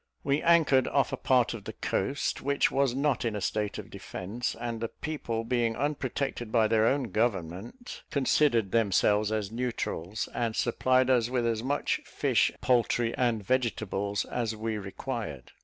We 0.23 0.41
anchored 0.41 0.87
off 0.87 1.13
a 1.13 1.15
part 1.15 1.53
of 1.53 1.65
the 1.65 1.73
coast, 1.73 2.41
which 2.41 2.71
was 2.71 2.95
not 2.95 3.23
in 3.23 3.35
a 3.35 3.39
state 3.39 3.77
of 3.77 3.91
defence, 3.91 4.55
and 4.59 4.81
the 4.81 4.87
people 4.87 5.43
being 5.43 5.75
unprotected 5.75 6.51
by 6.51 6.67
their 6.69 6.87
own 6.87 7.11
government, 7.11 8.01
considered 8.09 8.71
themselves 8.71 9.31
as 9.31 9.51
neutrals, 9.51 10.27
and 10.33 10.55
supplied 10.55 11.11
us 11.11 11.29
with 11.29 11.45
as 11.45 11.61
much 11.61 11.99
fish, 12.03 12.51
poultry, 12.61 13.13
and 13.15 13.43
vegetables, 13.45 14.25
as 14.25 14.55
we 14.55 14.75
required. 14.79 15.51